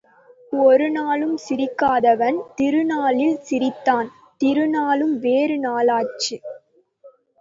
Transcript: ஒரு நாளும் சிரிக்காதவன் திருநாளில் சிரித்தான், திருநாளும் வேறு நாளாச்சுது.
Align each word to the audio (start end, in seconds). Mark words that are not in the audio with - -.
ஒரு 0.53 0.87
நாளும் 0.91 1.35
சிரிக்காதவன் 1.37 2.39
திருநாளில் 2.55 3.37
சிரித்தான், 3.41 4.09
திருநாளும் 4.41 5.15
வேறு 5.19 5.57
நாளாச்சுது. 5.59 6.49